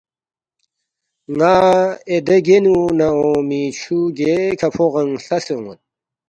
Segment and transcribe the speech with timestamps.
[1.37, 1.53] ن٘ا
[2.09, 5.79] اے دے گینُو نہ اونگمی چُھو گیکھہ فوغنگ ہلتسے اون٘ید